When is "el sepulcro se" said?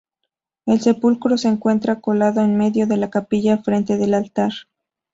0.65-1.47